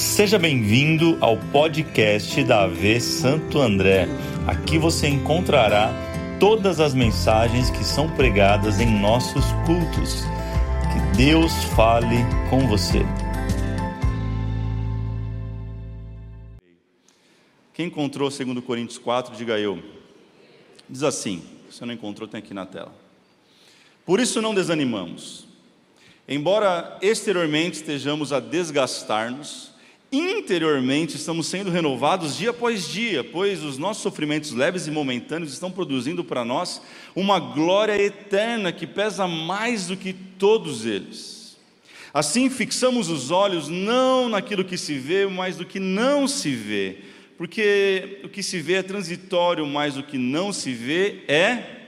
[0.00, 4.08] Seja bem-vindo ao podcast da AV Santo André.
[4.46, 5.92] Aqui você encontrará
[6.40, 10.22] todas as mensagens que são pregadas em nossos cultos.
[10.90, 12.16] Que Deus fale
[12.48, 13.00] com você.
[17.74, 19.82] Quem encontrou 2 Coríntios 4, diga eu.
[20.88, 22.94] Diz assim: se não encontrou, tem aqui na tela.
[24.06, 25.46] Por isso não desanimamos.
[26.26, 29.69] Embora exteriormente estejamos a desgastar-nos,
[30.12, 35.70] interiormente estamos sendo renovados dia após dia, pois os nossos sofrimentos leves e momentâneos estão
[35.70, 36.82] produzindo para nós
[37.14, 41.56] uma glória eterna que pesa mais do que todos eles.
[42.12, 46.98] Assim, fixamos os olhos não naquilo que se vê, mas do que não se vê,
[47.38, 51.78] porque o que se vê é transitório, mas o que não se vê é.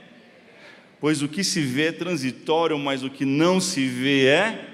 [0.99, 4.69] Pois o que se vê é transitório, mas o que não se vê é.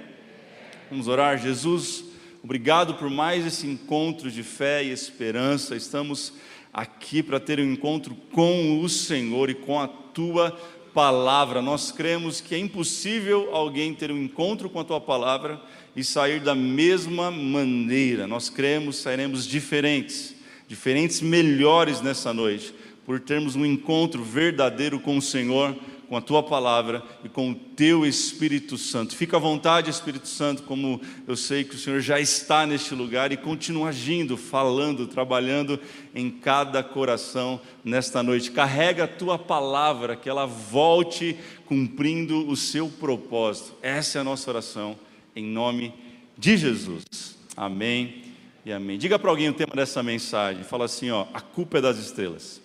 [0.90, 2.09] Vamos orar, Jesus.
[2.42, 5.76] Obrigado por mais esse encontro de fé e esperança.
[5.76, 6.34] Estamos
[6.74, 10.58] aqui para ter um encontro com o Senhor e com a tua
[10.94, 11.62] palavra.
[11.62, 15.62] Nós cremos que é impossível alguém ter um encontro com a tua palavra
[15.94, 18.26] e sair da mesma maneira.
[18.26, 20.34] Nós cremos, sairemos diferentes,
[20.66, 22.74] diferentes melhores nessa noite,
[23.06, 25.76] por termos um encontro verdadeiro com o Senhor
[26.10, 29.16] com a tua palavra e com o teu Espírito Santo.
[29.16, 33.32] Fica à vontade, Espírito Santo, como eu sei que o Senhor já está neste lugar
[33.32, 35.80] e continua agindo, falando, trabalhando
[36.16, 38.50] em cada coração nesta noite.
[38.50, 41.38] Carrega a tua palavra, que ela volte
[41.68, 43.76] cumprindo o seu propósito.
[43.80, 44.98] Essa é a nossa oração,
[45.36, 45.94] em nome
[46.36, 47.38] de Jesus.
[47.56, 48.24] Amém
[48.66, 48.98] e amém.
[48.98, 50.64] Diga para alguém o tema dessa mensagem.
[50.64, 52.60] Fala assim, ó, a culpa é das estrelas.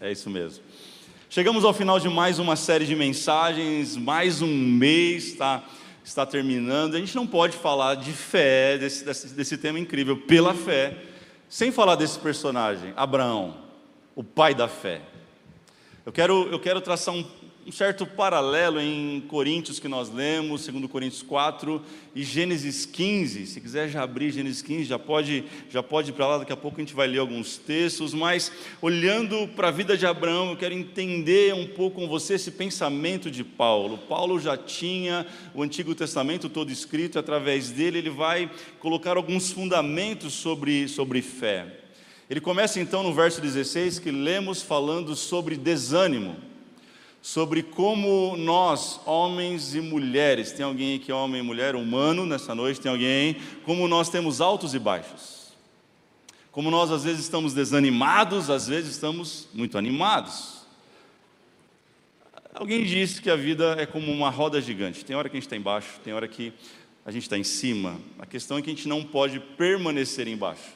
[0.00, 0.63] É isso mesmo.
[1.34, 5.64] Chegamos ao final de mais uma série de mensagens, mais um mês está,
[6.04, 6.94] está terminando.
[6.94, 10.96] A gente não pode falar de fé, desse, desse, desse tema incrível, pela fé,
[11.48, 13.56] sem falar desse personagem, Abraão,
[14.14, 15.00] o pai da fé.
[16.06, 17.26] Eu quero, eu quero traçar um,
[17.66, 21.80] um certo paralelo em Coríntios que nós lemos, segundo Coríntios 4
[22.14, 23.46] e Gênesis 15.
[23.46, 26.56] Se quiser já abrir Gênesis 15, já pode, já pode ir para lá, daqui a
[26.56, 28.52] pouco a gente vai ler alguns textos, mas
[28.82, 33.30] olhando para a vida de Abraão, eu quero entender um pouco com você esse pensamento
[33.30, 33.96] de Paulo.
[33.96, 40.34] Paulo já tinha o Antigo Testamento todo escrito, através dele ele vai colocar alguns fundamentos
[40.34, 41.80] sobre, sobre fé.
[42.28, 46.52] Ele começa então no verso 16 que lemos falando sobre desânimo
[47.24, 52.54] sobre como nós, homens e mulheres, tem alguém que é homem e mulher, humano nessa
[52.54, 55.54] noite, tem alguém, como nós temos altos e baixos.
[56.52, 60.66] Como nós às vezes estamos desanimados, às vezes estamos muito animados.
[62.52, 65.02] Alguém disse que a vida é como uma roda gigante.
[65.02, 66.52] Tem hora que a gente está embaixo, tem hora que
[67.06, 67.98] a gente está em cima.
[68.18, 70.74] A questão é que a gente não pode permanecer embaixo.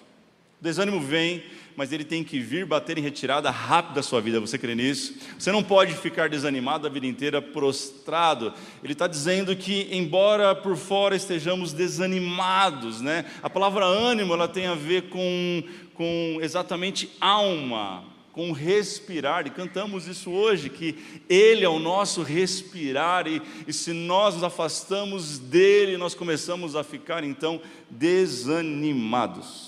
[0.61, 1.45] O desânimo vem,
[1.77, 4.41] mas ele tem que vir bater em retirada rápida da sua vida.
[4.41, 5.15] Você crê nisso?
[5.39, 8.53] Você não pode ficar desanimado a vida inteira, prostrado.
[8.83, 13.25] Ele está dizendo que, embora por fora estejamos desanimados, né?
[13.41, 15.63] a palavra ânimo ela tem a ver com,
[15.95, 18.03] com exatamente alma,
[18.33, 20.97] com respirar, e cantamos isso hoje, que
[21.29, 26.83] Ele é o nosso respirar, e, e se nós nos afastamos dele, nós começamos a
[26.83, 29.68] ficar então desanimados.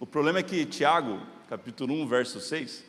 [0.00, 2.82] O problema é que Tiago, capítulo 1, verso 6,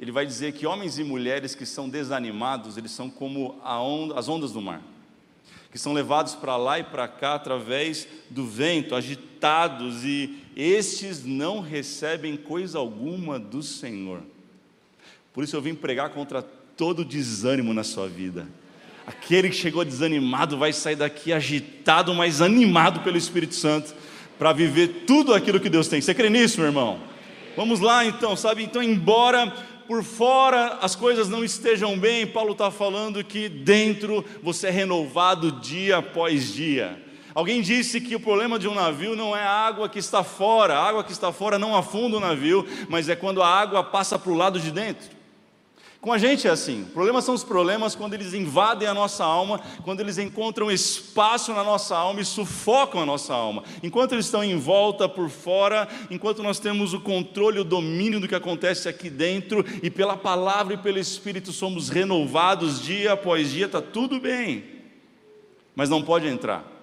[0.00, 4.30] ele vai dizer que homens e mulheres que são desanimados, eles são como onda, as
[4.30, 4.80] ondas do mar,
[5.70, 11.60] que são levados para lá e para cá através do vento, agitados, e estes não
[11.60, 14.22] recebem coisa alguma do Senhor.
[15.34, 18.48] Por isso eu vim pregar contra todo desânimo na sua vida.
[19.06, 23.94] Aquele que chegou desanimado vai sair daqui agitado, mas animado pelo Espírito Santo
[24.44, 26.02] para viver tudo aquilo que Deus tem.
[26.02, 27.00] Você crê nisso, meu irmão?
[27.56, 28.62] Vamos lá então, sabe?
[28.62, 29.50] Então, embora
[29.88, 35.50] por fora as coisas não estejam bem, Paulo está falando que dentro você é renovado
[35.50, 37.02] dia após dia.
[37.34, 40.74] Alguém disse que o problema de um navio não é a água que está fora,
[40.74, 44.18] a água que está fora não afunda o navio, mas é quando a água passa
[44.18, 45.13] para o lado de dentro.
[46.04, 46.84] Com a gente é assim.
[46.92, 51.64] Problemas são os problemas quando eles invadem a nossa alma, quando eles encontram espaço na
[51.64, 53.64] nossa alma e sufocam a nossa alma.
[53.82, 58.28] Enquanto eles estão em volta por fora, enquanto nós temos o controle, o domínio do
[58.28, 63.64] que acontece aqui dentro, e pela palavra e pelo Espírito somos renovados dia após dia,
[63.64, 64.62] está tudo bem.
[65.74, 66.73] Mas não pode entrar.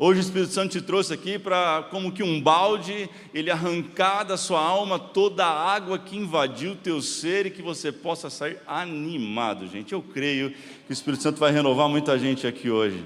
[0.00, 4.36] Hoje o Espírito Santo te trouxe aqui para, como que um balde, ele arrancar da
[4.36, 8.60] sua alma toda a água que invadiu o teu ser e que você possa sair
[8.64, 9.92] animado, gente.
[9.92, 13.04] Eu creio que o Espírito Santo vai renovar muita gente aqui hoje.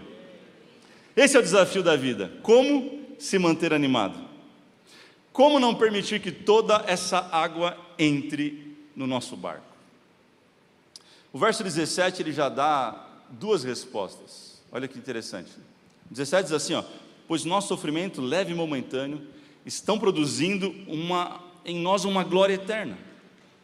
[1.17, 2.31] Esse é o desafio da vida.
[2.43, 4.19] Como se manter animado?
[5.33, 9.65] Como não permitir que toda essa água entre no nosso barco?
[11.33, 14.61] O verso 17 ele já dá duas respostas.
[14.71, 15.71] Olha que interessante.
[16.12, 16.85] 17 diz assim, ó:
[17.26, 19.20] "Pois nosso sofrimento leve e momentâneo
[19.64, 22.99] estão produzindo uma em nós uma glória eterna,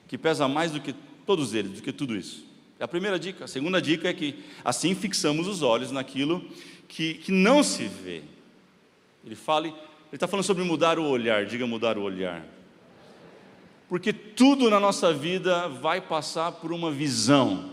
[0.06, 0.94] que pesa mais do que
[1.26, 2.48] todos eles, do que tudo isso."
[2.80, 3.44] É a primeira dica.
[3.44, 6.44] A segunda dica é que assim fixamos os olhos naquilo
[6.86, 8.22] que, que não se vê.
[9.24, 9.76] Ele fala, ele
[10.12, 12.44] está falando sobre mudar o olhar, diga mudar o olhar.
[13.88, 17.72] Porque tudo na nossa vida vai passar por uma visão.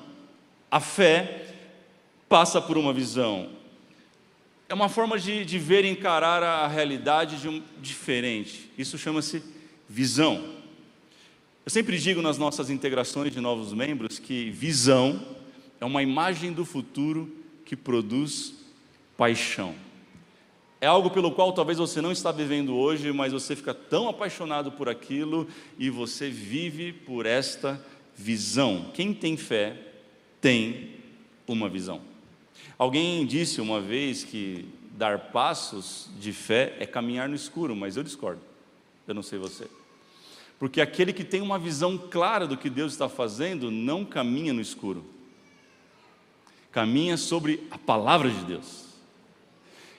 [0.71, 1.53] A fé
[2.27, 3.49] passa por uma visão.
[4.67, 8.71] É uma forma de, de ver e encarar a realidade de um, diferente.
[8.77, 9.43] Isso chama-se
[9.87, 10.55] visão.
[11.63, 15.23] Eu sempre digo nas nossas integrações de novos membros que visão
[15.79, 17.31] é uma imagem do futuro
[17.63, 18.55] que produz
[19.15, 19.75] paixão.
[20.81, 24.71] É algo pelo qual talvez você não está vivendo hoje, mas você fica tão apaixonado
[24.71, 25.47] por aquilo
[25.77, 27.83] e você vive por esta
[28.15, 28.91] visão.
[28.93, 29.77] Quem tem fé
[30.41, 30.91] tem
[31.47, 32.14] uma visão.
[32.77, 38.03] Alguém disse uma vez que dar passos de fé é caminhar no escuro, mas eu
[38.03, 38.41] discordo.
[39.07, 39.67] Eu não sei você.
[40.57, 44.61] Porque aquele que tem uma visão clara do que Deus está fazendo não caminha no
[44.61, 45.03] escuro.
[46.71, 48.85] Caminha sobre a palavra de Deus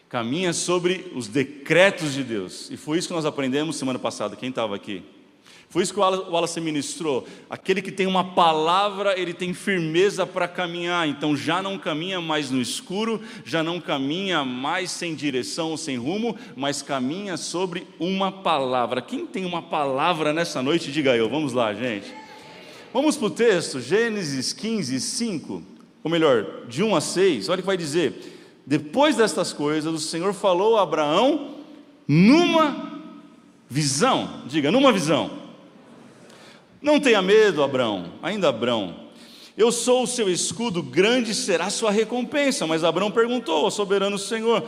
[0.08, 2.70] caminha sobre os decretos de Deus.
[2.70, 4.36] E foi isso que nós aprendemos semana passada.
[4.36, 5.02] Quem estava aqui?
[5.76, 7.28] Foi isso que o Wallace ministrou.
[7.50, 11.06] Aquele que tem uma palavra, ele tem firmeza para caminhar.
[11.06, 16.34] Então já não caminha mais no escuro, já não caminha mais sem direção, sem rumo,
[16.56, 19.02] mas caminha sobre uma palavra.
[19.02, 21.28] Quem tem uma palavra nessa noite, diga eu.
[21.28, 22.10] Vamos lá, gente.
[22.90, 25.62] Vamos para o texto, Gênesis 15, 5.
[26.02, 27.50] Ou melhor, de 1 a 6.
[27.50, 28.14] Olha o que vai dizer.
[28.66, 31.56] Depois destas coisas, o Senhor falou a Abraão
[32.08, 32.98] numa
[33.68, 34.40] visão.
[34.46, 35.44] Diga, numa visão.
[36.86, 39.08] Não tenha medo, Abraão, ainda Abraão.
[39.56, 42.64] Eu sou o seu escudo, grande será a sua recompensa.
[42.64, 44.64] Mas Abraão perguntou ao soberano Senhor: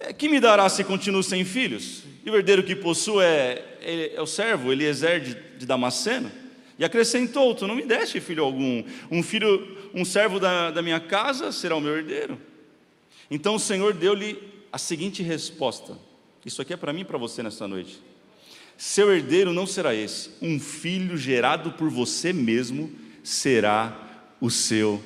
[0.00, 2.02] é, Que me dará se continuo sem filhos?
[2.24, 6.32] E o herdeiro que possuo é, é, é o servo Eliezer de, de Damasceno.
[6.78, 8.82] E acrescentou: Tu não me deste filho algum.
[9.10, 12.40] Um filho, um servo da, da minha casa será o meu herdeiro.
[13.30, 14.38] Então o Senhor deu-lhe
[14.72, 15.94] a seguinte resposta:
[16.42, 18.13] Isso aqui é para mim e para você nessa noite.
[18.76, 22.90] Seu herdeiro não será esse, um filho gerado por você mesmo
[23.22, 23.96] será
[24.40, 25.00] o seu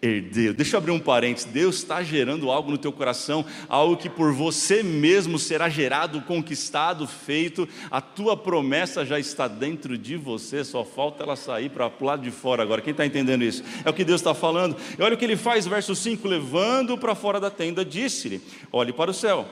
[0.00, 0.54] herdeiro.
[0.54, 1.50] Deixa eu abrir um parênteses.
[1.50, 7.06] Deus está gerando algo no teu coração, algo que por você mesmo será gerado, conquistado,
[7.06, 7.68] feito.
[7.90, 12.22] A tua promessa já está dentro de você, só falta ela sair para o lado
[12.22, 12.80] de fora agora.
[12.80, 13.64] Quem está entendendo isso?
[13.84, 14.76] É o que Deus está falando.
[14.98, 18.40] E olha o que ele faz, verso 5: levando para fora da tenda, disse-lhe:
[18.70, 19.48] Olhe para o céu,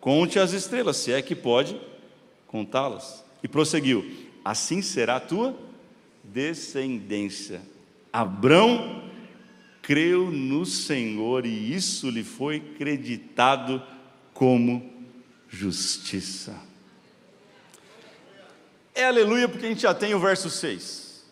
[0.00, 1.76] conte as estrelas, se é que pode
[2.48, 3.24] contá-las.
[3.42, 4.04] E prosseguiu:
[4.44, 5.56] Assim será a tua
[6.24, 7.62] descendência.
[8.12, 9.04] Abrão
[9.80, 13.82] creu no Senhor e isso lhe foi creditado
[14.34, 14.92] como
[15.48, 16.54] justiça.
[18.94, 21.24] É aleluia porque a gente já tem o verso 6.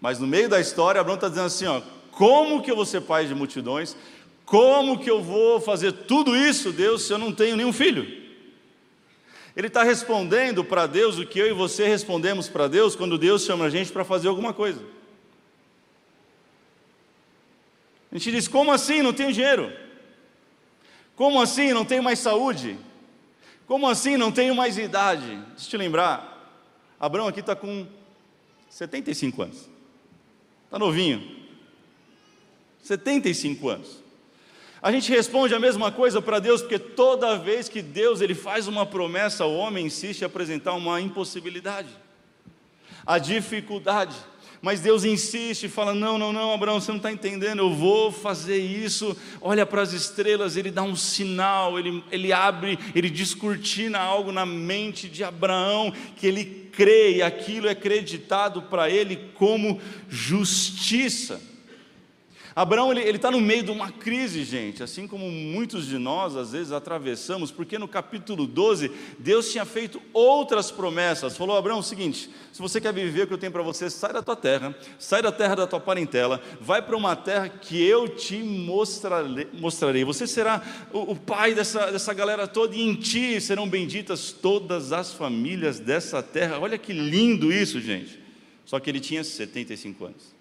[0.00, 1.80] Mas no meio da história, Abraão está dizendo assim: ó,
[2.10, 3.96] como que eu vou ser pai de multidões?
[4.44, 8.19] Como que eu vou fazer tudo isso, Deus, se eu não tenho nenhum filho?
[9.60, 13.44] Ele está respondendo para Deus o que eu e você respondemos para Deus quando Deus
[13.44, 14.82] chama a gente para fazer alguma coisa.
[18.10, 19.02] A gente diz: como assim?
[19.02, 19.70] Não tenho dinheiro?
[21.14, 21.74] Como assim?
[21.74, 22.78] Não tenho mais saúde?
[23.66, 24.16] Como assim?
[24.16, 25.26] Não tenho mais idade?
[25.26, 26.58] Deixa eu te lembrar:
[26.98, 27.86] Abraão aqui está com
[28.70, 29.68] 75 anos,
[30.64, 31.36] está novinho.
[32.82, 33.99] 75 anos.
[34.82, 38.66] A gente responde a mesma coisa para Deus, porque toda vez que Deus ele faz
[38.66, 41.90] uma promessa, o homem insiste em apresentar uma impossibilidade,
[43.04, 44.16] a dificuldade.
[44.62, 48.58] Mas Deus insiste, fala: Não, não, não, Abraão, você não está entendendo, eu vou fazer
[48.58, 49.14] isso.
[49.40, 54.44] Olha para as estrelas, ele dá um sinal, ele, ele abre, ele descortina algo na
[54.46, 61.49] mente de Abraão, que ele crê, e aquilo é acreditado para ele como justiça.
[62.54, 66.52] Abraão ele está no meio de uma crise, gente, assim como muitos de nós às
[66.52, 71.36] vezes atravessamos, porque no capítulo 12 Deus tinha feito outras promessas.
[71.36, 73.88] Falou: Abraão, é o seguinte: se você quer viver o que eu tenho para você,
[73.88, 77.80] sai da tua terra, sai da terra da tua parentela, vai para uma terra que
[77.82, 80.04] eu te mostrarei.
[80.04, 84.92] Você será o, o pai dessa, dessa galera toda, e em ti serão benditas todas
[84.92, 86.58] as famílias dessa terra.
[86.58, 88.18] Olha que lindo isso, gente.
[88.64, 90.39] Só que ele tinha 75 anos.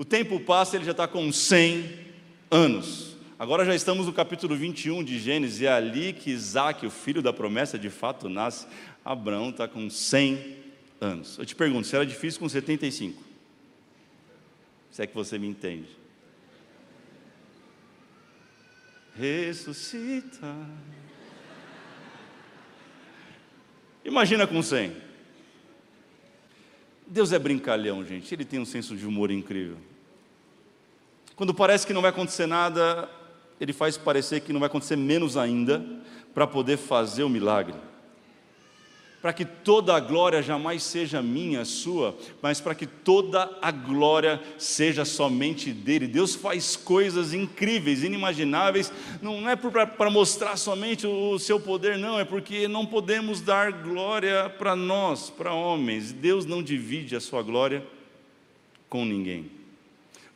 [0.00, 1.92] O tempo passa, ele já está com 100
[2.50, 3.18] anos.
[3.38, 7.20] Agora já estamos no capítulo 21 de Gênesis, e é ali que Isaac, o filho
[7.20, 8.66] da promessa, de fato nasce.
[9.04, 10.56] Abraão está com 100
[11.02, 11.36] anos.
[11.36, 13.22] Eu te pergunto, será difícil com 75?
[14.90, 15.90] Se é que você me entende.
[19.14, 20.56] Ressuscita.
[24.02, 24.96] Imagina com 100.
[27.06, 28.34] Deus é brincalhão, gente.
[28.34, 29.89] Ele tem um senso de humor incrível.
[31.40, 33.08] Quando parece que não vai acontecer nada,
[33.58, 35.82] ele faz parecer que não vai acontecer menos ainda,
[36.34, 37.72] para poder fazer o milagre.
[39.22, 44.38] Para que toda a glória jamais seja minha, sua, mas para que toda a glória
[44.58, 46.06] seja somente dele.
[46.06, 48.92] Deus faz coisas incríveis, inimagináveis,
[49.22, 54.50] não é para mostrar somente o seu poder, não, é porque não podemos dar glória
[54.58, 56.12] para nós, para homens.
[56.12, 57.82] Deus não divide a sua glória
[58.90, 59.58] com ninguém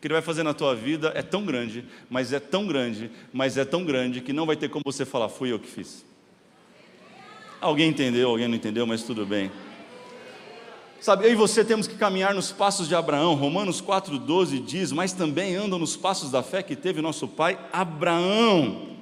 [0.04, 3.56] que Ele vai fazer na tua vida é tão grande, mas é tão grande, mas
[3.56, 6.04] é tão grande que não vai ter como você falar, fui eu que fiz.
[7.58, 9.50] Alguém entendeu, alguém não entendeu, mas tudo bem.
[11.00, 13.32] Sabe, eu e você temos que caminhar nos passos de Abraão.
[13.34, 18.98] Romanos 4,12 diz: Mas também andam nos passos da fé que teve nosso pai Abraão.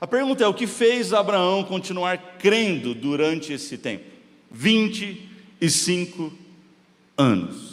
[0.00, 4.06] A pergunta é: o que fez Abraão continuar crendo durante esse tempo?
[4.50, 6.32] 25
[7.14, 7.68] anos.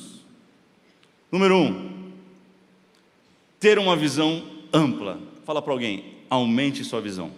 [1.31, 1.94] Número 1, um,
[3.65, 5.19] ter uma visão ampla.
[5.43, 7.31] Fala para alguém, aumente sua visão.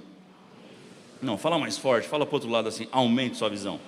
[1.22, 3.80] Não, fala mais forte, fala para o outro lado assim, aumente sua visão.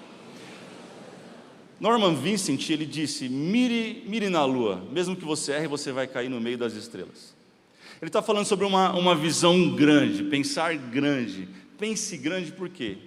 [1.82, 6.30] Norman Vincent, ele disse, mire, mire na lua, mesmo que você erre, você vai cair
[6.30, 7.36] no meio das estrelas.
[8.02, 11.50] Ele está falando sobre uma, uma visão grande, pensar grande.
[11.78, 13.00] Pense grande por quê?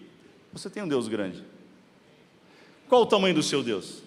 [0.53, 1.43] Você tem um Deus grande.
[2.87, 4.03] Qual o tamanho do seu Deus?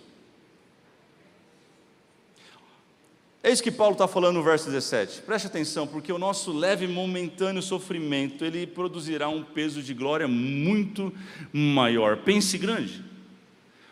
[3.46, 5.22] É isso que Paulo está falando no verso 17.
[5.22, 10.28] Preste atenção, porque o nosso leve e momentâneo sofrimento, ele produzirá um peso de glória
[10.28, 11.14] muito
[11.54, 12.18] maior.
[12.18, 13.06] Pense grande.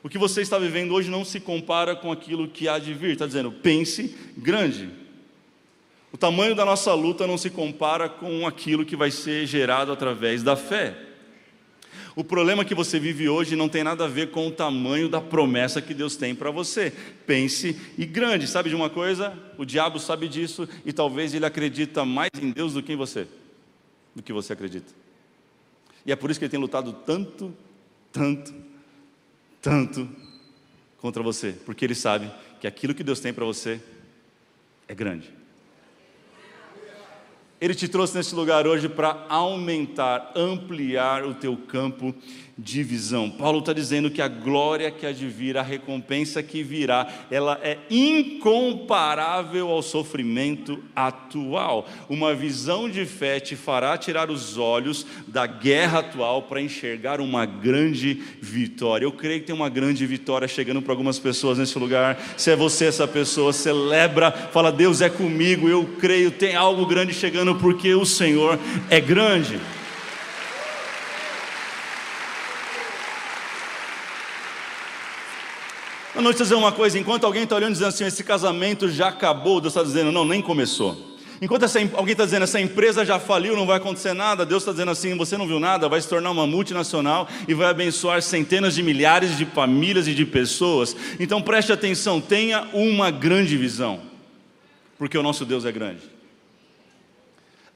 [0.01, 3.11] O que você está vivendo hoje não se compara com aquilo que há de vir.
[3.11, 4.89] Está dizendo, pense grande.
[6.11, 10.41] O tamanho da nossa luta não se compara com aquilo que vai ser gerado através
[10.41, 10.97] da fé.
[12.15, 15.19] O problema que você vive hoje não tem nada a ver com o tamanho da
[15.19, 16.93] promessa que Deus tem para você.
[17.25, 18.47] Pense e grande.
[18.47, 19.33] Sabe de uma coisa?
[19.57, 23.27] O diabo sabe disso e talvez ele acredita mais em Deus do que em você,
[24.15, 24.93] do que você acredita.
[26.05, 27.53] E é por isso que ele tem lutado tanto,
[28.11, 28.53] tanto,
[29.61, 30.07] tanto
[30.97, 33.81] contra você, porque ele sabe que aquilo que Deus tem para você
[34.87, 35.31] é grande.
[37.63, 42.13] Ele te trouxe nesse lugar hoje para aumentar, ampliar o teu campo
[42.57, 43.31] de visão.
[43.31, 47.59] Paulo está dizendo que a glória que há de vir, a recompensa que virá, ela
[47.63, 51.87] é incomparável ao sofrimento atual.
[52.07, 57.45] Uma visão de fé te fará tirar os olhos da guerra atual para enxergar uma
[57.45, 59.05] grande vitória.
[59.05, 62.21] Eu creio que tem uma grande vitória chegando para algumas pessoas nesse lugar.
[62.37, 67.13] Se é você essa pessoa, celebra, fala: Deus é comigo, eu creio, tem algo grande
[67.13, 69.59] chegando porque o Senhor é grande.
[76.15, 79.59] À noite dizer uma coisa, enquanto alguém está olhando dizendo assim, esse casamento já acabou,
[79.59, 81.17] Deus está dizendo, não, nem começou.
[81.41, 84.71] Enquanto essa, alguém está dizendo, essa empresa já faliu, não vai acontecer nada, Deus está
[84.71, 88.75] dizendo assim, você não viu nada, vai se tornar uma multinacional e vai abençoar centenas
[88.75, 90.95] de milhares de famílias e de pessoas.
[91.19, 93.99] Então preste atenção, tenha uma grande visão,
[94.99, 96.12] porque o nosso Deus é grande.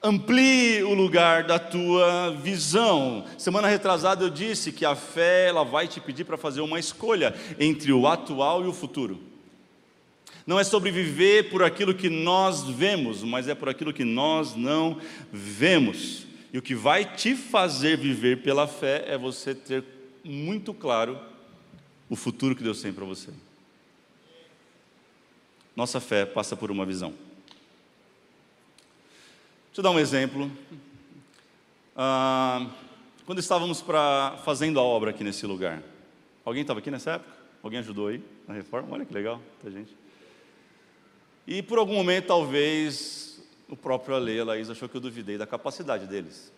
[0.01, 3.25] Amplie o lugar da tua visão.
[3.37, 7.33] Semana retrasada eu disse que a fé ela vai te pedir para fazer uma escolha
[7.59, 9.19] entre o atual e o futuro.
[10.45, 14.55] Não é sobre viver por aquilo que nós vemos, mas é por aquilo que nós
[14.55, 15.01] não
[15.31, 16.25] vemos.
[16.53, 19.83] E o que vai te fazer viver pela fé é você ter
[20.23, 21.19] muito claro
[22.09, 23.31] o futuro que Deus tem para você.
[25.75, 27.26] Nossa fé passa por uma visão.
[29.77, 30.51] Deixa eu dar um exemplo.
[31.95, 32.67] Ah,
[33.27, 35.83] quando estávamos pra, fazendo a obra aqui nesse lugar,
[36.43, 37.31] alguém estava aqui nessa época?
[37.61, 38.95] Alguém ajudou aí na reforma?
[38.95, 39.95] Olha que legal, tá gente.
[41.45, 45.45] E por algum momento, talvez, o próprio Ale a Laís achou que eu duvidei da
[45.45, 46.51] capacidade deles.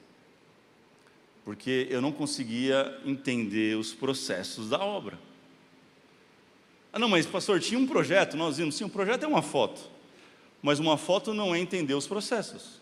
[1.44, 5.20] Porque eu não conseguia entender os processos da obra.
[6.94, 9.82] Ah, não, mas pastor, tinha um projeto, nós vimos, sim, um projeto é uma foto.
[10.62, 12.80] Mas uma foto não é entender os processos.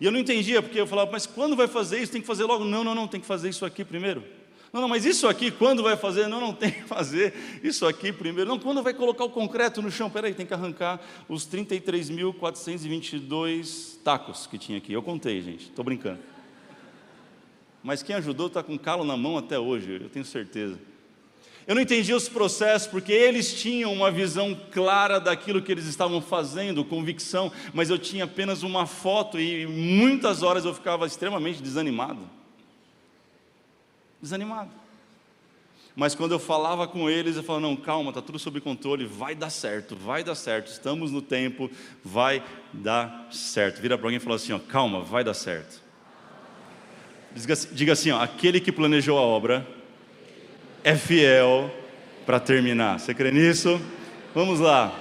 [0.00, 2.12] E eu não entendia, porque eu falava, mas quando vai fazer isso?
[2.12, 2.64] Tem que fazer logo?
[2.64, 4.22] Não, não, não, tem que fazer isso aqui primeiro.
[4.72, 6.26] Não, não, mas isso aqui quando vai fazer?
[6.26, 8.50] Não, não tem que fazer isso aqui primeiro.
[8.50, 10.10] Não, quando vai colocar o concreto no chão?
[10.10, 14.92] Peraí, tem que arrancar os 33.422 tacos que tinha aqui.
[14.92, 16.18] Eu contei, gente, estou brincando.
[17.84, 20.78] Mas quem ajudou está com calo na mão até hoje, eu tenho certeza.
[21.66, 26.20] Eu não entendi os processos, porque eles tinham uma visão clara daquilo que eles estavam
[26.20, 32.28] fazendo, convicção, mas eu tinha apenas uma foto e muitas horas eu ficava extremamente desanimado.
[34.20, 34.70] Desanimado.
[35.96, 39.34] Mas quando eu falava com eles, eu falava: não, calma, está tudo sob controle, vai
[39.34, 41.70] dar certo, vai dar certo, estamos no tempo,
[42.04, 42.42] vai
[42.72, 43.80] dar certo.
[43.80, 45.82] Vira para alguém e fala assim: ó, calma, vai dar certo.
[47.72, 49.66] Diga assim: ó, aquele que planejou a obra
[50.84, 51.74] é fiel
[52.26, 53.00] para terminar.
[53.00, 53.80] Você crê nisso?
[54.34, 55.00] Vamos lá.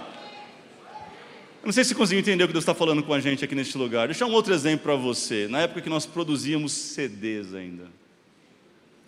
[1.61, 3.53] Eu não sei se conseguiu entender o que Deus está falando com a gente aqui
[3.53, 4.07] neste lugar.
[4.07, 5.47] Deixa um outro exemplo para você.
[5.49, 7.87] Na época que nós produzíamos CDs ainda.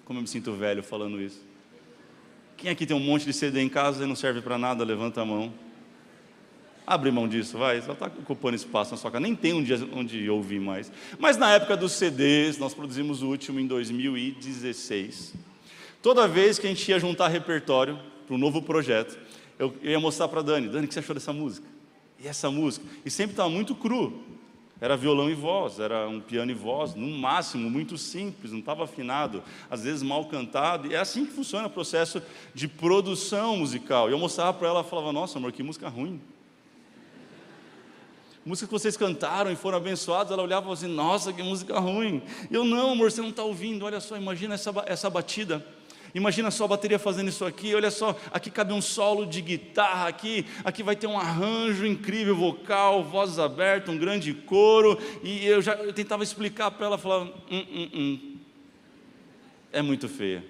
[0.03, 1.41] Como eu me sinto velho falando isso.
[2.58, 4.84] Quem aqui tem um monte de CD em casa e não serve para nada?
[4.84, 5.53] Levanta a mão.
[6.86, 7.82] Abre mão disso, vai.
[7.82, 9.22] Só está ocupando espaço na sua casa.
[9.22, 10.91] Nem tem um dia onde ouvir mais.
[11.17, 15.34] Mas na época dos CDs, nós produzimos o último em 2016.
[16.05, 17.97] Toda vez que a gente ia juntar repertório
[18.27, 19.17] para um novo projeto,
[19.57, 21.67] eu, ia mostrar para Dani: Dani, o que você achou dessa música?
[22.19, 22.85] E essa música?
[23.03, 24.24] E sempre estava muito cru.
[24.79, 28.83] Era violão e voz, era um piano e voz, no máximo, muito simples, não estava
[28.83, 30.91] afinado, às vezes mal cantado.
[30.91, 32.21] E é assim que funciona o processo
[32.53, 34.07] de produção musical.
[34.07, 36.21] E eu mostrava para ela, falava: Nossa, amor, que música ruim.
[38.45, 41.79] Música que vocês cantaram e foram abençoados, ela olhava e falava assim: Nossa, que música
[41.79, 42.21] ruim.
[42.51, 45.65] E eu, não, amor, você não está ouvindo, olha só, imagina essa, essa batida.
[46.15, 50.07] Imagina só a bateria fazendo isso aqui, olha só, aqui cabe um solo de guitarra,
[50.07, 55.62] aqui, aqui vai ter um arranjo incrível, vocal, vozes abertas, um grande coro, e eu
[55.62, 58.38] já eu tentava explicar para ela, falava, hum, hum, hum.
[59.74, 60.41] é muito feia.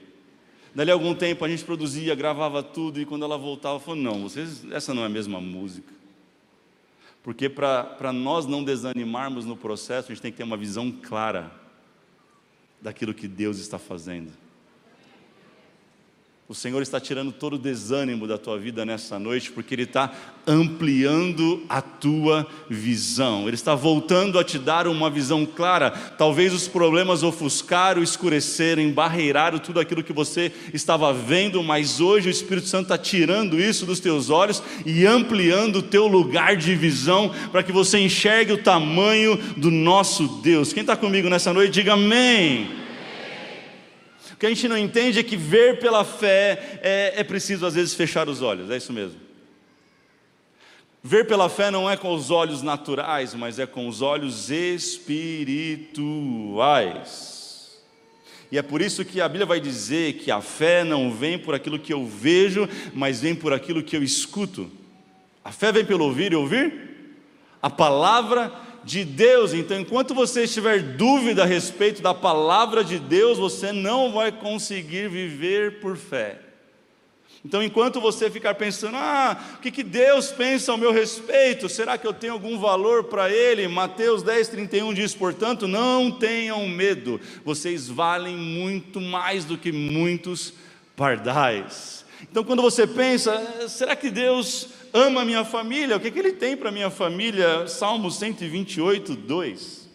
[0.75, 4.22] Dali a algum tempo a gente produzia, gravava tudo, e quando ela voltava, falou, não,
[4.22, 5.91] vocês, essa não é a mesma música.
[7.24, 11.51] Porque para nós não desanimarmos no processo, a gente tem que ter uma visão clara
[12.79, 14.45] daquilo que Deus está fazendo.
[16.48, 20.14] O Senhor está tirando todo o desânimo da tua vida nessa noite, porque Ele está
[20.46, 25.90] ampliando a tua visão, Ele está voltando a te dar uma visão clara.
[25.90, 32.31] Talvez os problemas ofuscaram, escureceram, embarreiraram tudo aquilo que você estava vendo, mas hoje o
[32.31, 37.34] Espírito Santo está tirando isso dos teus olhos e ampliando o teu lugar de visão,
[37.51, 40.72] para que você enxergue o tamanho do nosso Deus.
[40.72, 42.84] Quem está comigo nessa noite, diga amém.
[44.35, 47.74] O que a gente não entende é que ver pela fé é, é preciso às
[47.74, 49.17] vezes fechar os olhos, é isso mesmo.
[51.01, 55.85] Ver pela fé não é com os olhos naturais, mas é com os olhos espirituais.
[58.51, 61.55] E é por isso que a Bíblia vai dizer que a fé não vem por
[61.55, 64.69] aquilo que eu vejo, mas vem por aquilo que eu escuto.
[65.45, 66.74] A fé vem pelo ouvir e ouvir
[67.61, 68.51] a palavra
[68.85, 69.53] de Deus.
[69.53, 75.09] Então, enquanto você estiver dúvida a respeito da palavra de Deus, você não vai conseguir
[75.09, 76.39] viver por fé.
[77.43, 81.69] Então, enquanto você ficar pensando, ah, o que, que Deus pensa ao meu respeito?
[81.69, 83.67] Será que eu tenho algum valor para Ele?
[83.67, 90.53] Mateus 10, 31 diz, portanto, não tenham medo, vocês valem muito mais do que muitos
[90.95, 92.04] pardais.
[92.35, 96.19] Então, quando você pensa, será que Deus ama a minha família, o que, é que
[96.19, 97.65] ele tem para a minha família?
[97.65, 99.89] Salmo 128, 2.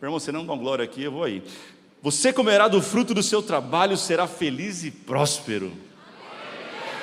[0.00, 1.42] Meu irmão, você não dá glória aqui, eu vou aí.
[2.00, 5.72] Você comerá do fruto do seu trabalho, será feliz e próspero.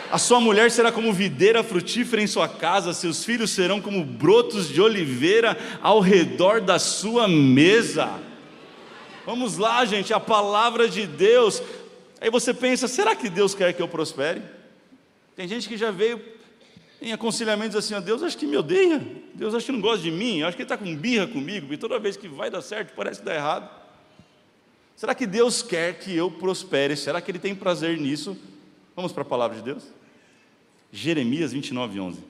[0.10, 4.70] A sua mulher será como videira frutífera em sua casa, seus filhos serão como brotos
[4.70, 8.10] de oliveira ao redor da sua mesa.
[9.26, 11.62] Vamos lá, gente, a palavra de Deus.
[12.26, 14.42] Aí você pensa, será que Deus quer que eu prospere?
[15.36, 16.20] Tem gente que já veio
[17.00, 19.00] em aconselhamentos assim, ó, Deus acho que me odeia,
[19.36, 21.78] Deus acho que não gosta de mim, acho que ele está com birra comigo, e
[21.78, 23.70] toda vez que vai dar certo parece que dá errado.
[24.96, 26.98] Será que Deus quer que eu prospere?
[26.98, 28.36] Será que Ele tem prazer nisso?
[28.96, 29.84] Vamos para a palavra de Deus?
[30.92, 32.24] Jeremias 29, 11.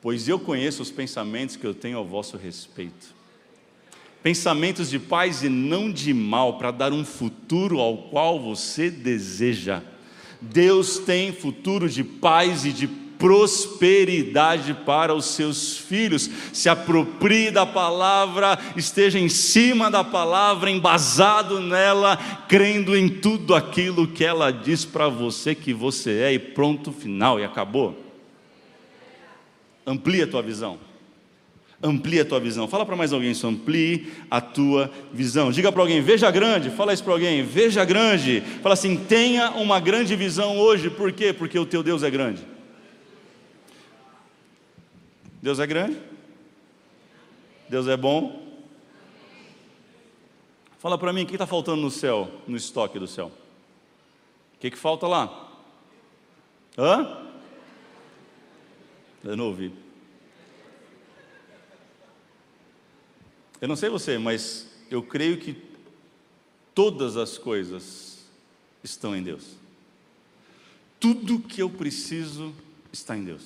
[0.00, 3.14] Pois eu conheço os pensamentos que eu tenho ao vosso respeito,
[4.22, 9.82] pensamentos de paz e não de mal, para dar um futuro ao qual você deseja.
[10.40, 12.86] Deus tem futuro de paz e de
[13.20, 16.28] prosperidade para os seus filhos.
[16.52, 22.16] Se aproprie da palavra, esteja em cima da palavra, embasado nela,
[22.48, 27.38] crendo em tudo aquilo que ela diz para você que você é, e pronto, final,
[27.38, 27.94] e acabou.
[29.86, 30.89] Amplia a tua visão.
[31.82, 32.68] Amplie a tua visão.
[32.68, 35.50] Fala para mais alguém isso, amplie a tua visão.
[35.50, 36.68] Diga para alguém, veja grande.
[36.68, 38.42] Fala isso para alguém, veja grande.
[38.62, 40.90] Fala assim, tenha uma grande visão hoje.
[40.90, 41.32] Por quê?
[41.32, 42.44] Porque o teu Deus é grande.
[45.42, 45.96] Deus é grande?
[47.68, 48.46] Deus é bom?
[50.78, 53.32] Fala para mim, o que está faltando no céu, no estoque do céu?
[54.54, 55.48] O que, que falta lá?
[56.76, 57.18] Hã?
[59.24, 59.72] Eu não ouvi.
[63.60, 65.56] Eu não sei você, mas eu creio que
[66.74, 68.26] todas as coisas
[68.82, 69.56] estão em Deus.
[70.98, 72.54] Tudo que eu preciso
[72.92, 73.42] está em Deus.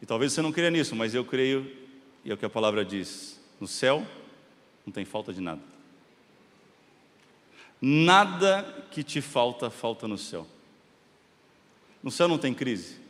[0.00, 1.70] E talvez você não creia nisso, mas eu creio,
[2.24, 4.06] e é o que a palavra diz: no céu
[4.86, 5.60] não tem falta de nada.
[7.80, 10.46] Nada que te falta, falta no céu.
[12.00, 13.01] No céu não tem crise.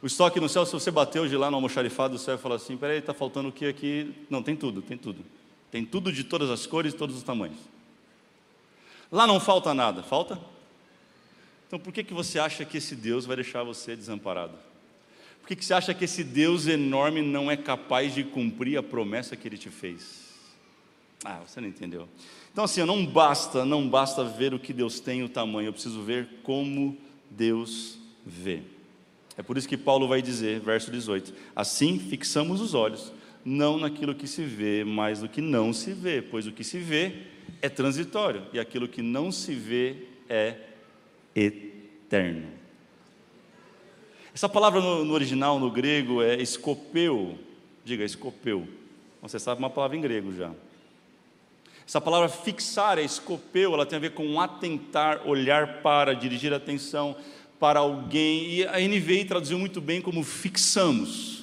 [0.00, 2.54] O estoque no céu, se você bater hoje lá no almoxarifado do céu e falar
[2.54, 4.14] assim, peraí, está faltando o que aqui?
[4.30, 5.24] Não, tem tudo, tem tudo.
[5.70, 7.58] Tem tudo de todas as cores, todos os tamanhos.
[9.10, 10.38] Lá não falta nada, falta?
[11.66, 14.54] Então por que, que você acha que esse Deus vai deixar você desamparado?
[15.40, 18.82] Por que, que você acha que esse Deus enorme não é capaz de cumprir a
[18.82, 20.28] promessa que ele te fez?
[21.24, 22.08] Ah, você não entendeu.
[22.52, 26.02] Então assim, não basta, não basta ver o que Deus tem, o tamanho, eu preciso
[26.02, 26.96] ver como
[27.30, 28.62] Deus vê.
[29.38, 33.12] É por isso que Paulo vai dizer, verso 18: Assim fixamos os olhos,
[33.44, 36.78] não naquilo que se vê, mas no que não se vê, pois o que se
[36.78, 37.12] vê
[37.62, 40.56] é transitório e aquilo que não se vê é
[41.36, 42.48] eterno.
[44.34, 47.38] Essa palavra no, no original, no grego, é escopeu.
[47.84, 48.66] Diga, escopeu.
[49.22, 50.50] Você sabe uma palavra em grego já.
[51.86, 57.16] Essa palavra fixar é escopeu, ela tem a ver com atentar, olhar para, dirigir atenção
[57.58, 61.38] para alguém, e a NVI traduziu muito bem como fixamos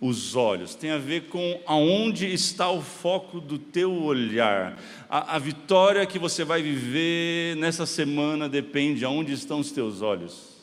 [0.00, 4.78] os olhos, tem a ver com aonde está o foco do teu olhar.
[5.08, 10.02] A, a vitória que você vai viver nessa semana depende de aonde estão os teus
[10.02, 10.53] olhos.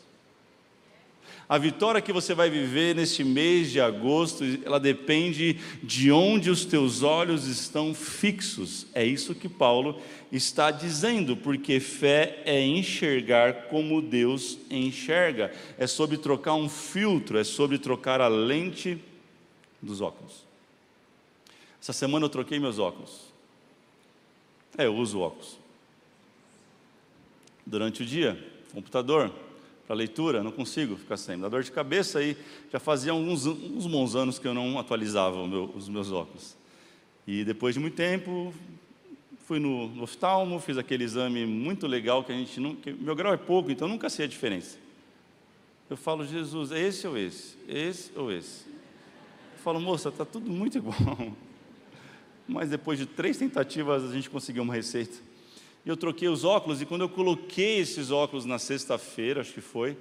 [1.52, 6.64] A vitória que você vai viver neste mês de agosto, ela depende de onde os
[6.64, 8.88] teus olhos estão fixos.
[8.94, 15.54] É isso que Paulo está dizendo, porque fé é enxergar como Deus enxerga.
[15.78, 18.98] É sobre trocar um filtro, é sobre trocar a lente
[19.82, 20.46] dos óculos.
[21.82, 23.24] Essa semana eu troquei meus óculos.
[24.78, 25.60] É, eu uso óculos.
[27.66, 28.42] Durante o dia,
[28.74, 29.30] computador,
[29.92, 31.38] para leitura, não consigo ficar sem.
[31.38, 32.38] Dá dor de cabeça aí.
[32.72, 36.56] Já fazia uns, uns bons anos que eu não atualizava meu, os meus óculos.
[37.28, 38.54] E depois de muito tempo,
[39.46, 42.58] fui no, no oftalmo, fiz aquele exame muito legal que a gente.
[42.82, 44.78] Que meu grau é pouco, então nunca sei a diferença.
[45.90, 47.58] Eu falo, Jesus, é esse ou esse?
[47.68, 48.66] Esse ou esse?
[48.68, 51.36] Eu falo, moça, está tudo muito igual.
[52.48, 55.18] Mas depois de três tentativas a gente conseguiu uma receita.
[55.86, 59.62] E eu troquei os óculos, e quando eu coloquei esses óculos na sexta-feira, acho que
[59.62, 59.98] foi,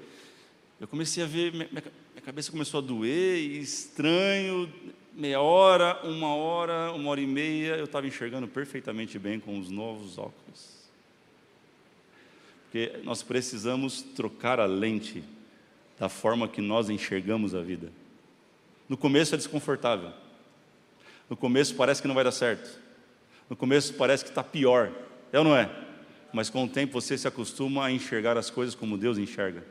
[0.81, 4.73] eu comecei a ver, minha, minha cabeça começou a doer, estranho,
[5.15, 9.71] meia hora, uma hora, uma hora e meia, eu estava enxergando perfeitamente bem com os
[9.71, 10.81] novos óculos.
[12.65, 15.25] Porque nós precisamos trocar a lente
[15.99, 17.93] da forma que nós enxergamos a vida.
[18.89, 20.13] No começo é desconfortável.
[21.29, 22.79] No começo parece que não vai dar certo.
[23.49, 24.93] No começo parece que está pior.
[25.33, 25.71] É ou não é?
[26.33, 29.65] Mas com o tempo você se acostuma a enxergar as coisas como Deus enxerga.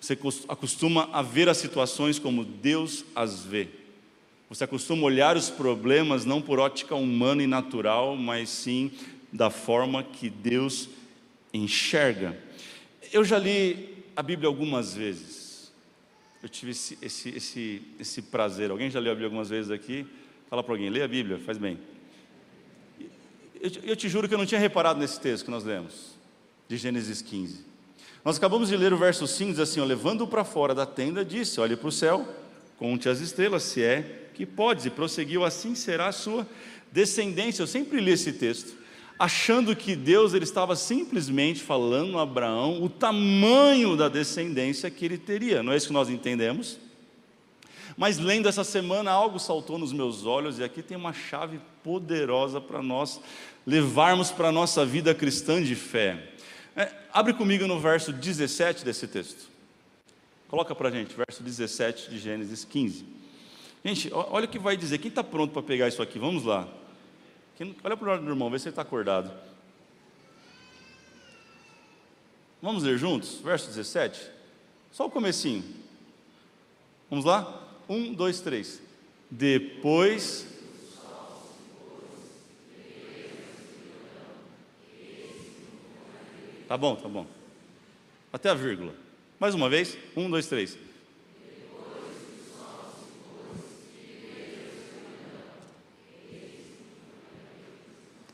[0.00, 0.16] Você
[0.48, 3.68] acostuma a ver as situações como Deus as vê.
[4.48, 8.90] Você acostuma a olhar os problemas não por ótica humana e natural, mas sim
[9.32, 10.88] da forma que Deus
[11.52, 12.38] enxerga.
[13.12, 15.72] Eu já li a Bíblia algumas vezes.
[16.42, 18.70] Eu tive esse, esse, esse, esse prazer.
[18.70, 20.06] Alguém já leu a Bíblia algumas vezes aqui?
[20.48, 21.78] Fala para alguém, lê a Bíblia, faz bem.
[23.60, 26.16] Eu, eu te juro que eu não tinha reparado nesse texto que nós lemos,
[26.68, 27.66] de Gênesis 15.
[28.24, 31.60] Nós acabamos de ler o verso 5, diz assim: levando-o para fora da tenda, disse:
[31.60, 32.26] Olhe para o céu,
[32.76, 36.46] conte as estrelas, se é que podes, e prosseguiu: Assim será a sua
[36.92, 37.62] descendência.
[37.62, 38.76] Eu sempre li esse texto,
[39.18, 45.18] achando que Deus ele estava simplesmente falando a Abraão o tamanho da descendência que ele
[45.18, 46.78] teria, não é isso que nós entendemos?
[47.96, 52.60] Mas lendo essa semana, algo saltou nos meus olhos, e aqui tem uma chave poderosa
[52.60, 53.18] para nós
[53.66, 56.22] levarmos para a nossa vida cristã de fé.
[56.76, 59.48] É, abre comigo no verso 17 desse texto.
[60.48, 63.06] Coloca para a gente, verso 17 de Gênesis 15.
[63.82, 64.98] Gente, olha o que vai dizer.
[64.98, 66.18] Quem está pronto para pegar isso aqui?
[66.18, 66.68] Vamos lá.
[67.56, 69.32] Quem, olha para o lado do irmão, vê se ele está acordado.
[72.60, 73.40] Vamos ler juntos?
[73.42, 74.30] Verso 17.
[74.92, 75.64] Só o comecinho.
[77.08, 77.66] Vamos lá?
[77.88, 78.78] Um, dois, três.
[79.30, 80.57] Depois.
[86.68, 87.26] Tá bom, tá bom.
[88.30, 88.94] Até a vírgula.
[89.40, 89.96] Mais uma vez.
[90.14, 90.76] Um, dois, três.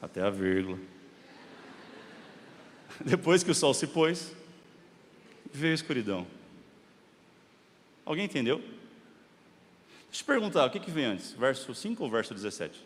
[0.02, 0.80] Até a vírgula.
[3.06, 4.32] Depois que o sol se pôs,
[5.52, 6.26] veio a escuridão.
[8.04, 8.58] Alguém entendeu?
[10.08, 11.32] Deixa eu perguntar, o que, que vem antes?
[11.32, 12.84] Verso 5 ou verso 17?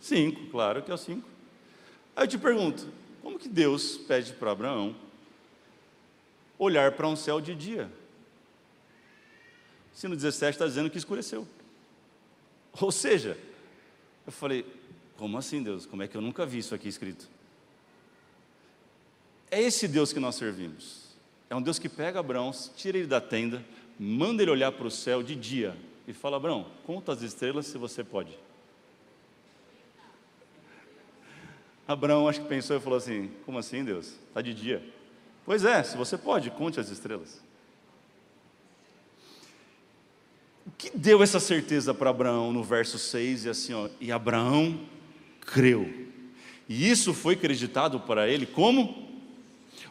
[0.00, 1.34] 5, claro que é o 5.
[2.16, 2.88] Aí eu te pergunto,
[3.22, 4.94] como que Deus pede para Abraão
[6.58, 7.90] olhar para um céu de dia?
[9.92, 11.46] Se no 17 está dizendo que escureceu.
[12.80, 13.38] Ou seja,
[14.26, 14.66] eu falei,
[15.16, 15.86] como assim Deus?
[15.86, 17.28] Como é que eu nunca vi isso aqui escrito?
[19.50, 21.04] É esse Deus que nós servimos.
[21.48, 23.64] É um Deus que pega Abraão, tira ele da tenda,
[23.98, 25.76] manda ele olhar para o céu de dia
[26.08, 28.36] e fala: Abraão, conta as estrelas se você pode.
[31.86, 34.14] Abraão acho que pensou e falou assim: Como assim, Deus?
[34.28, 34.82] Está de dia.
[35.44, 37.42] Pois é, se você pode, conte as estrelas.
[40.66, 44.80] O que deu essa certeza para Abraão no verso 6 e assim, ó, e Abraão
[45.42, 45.92] creu.
[46.66, 49.04] E isso foi acreditado para ele como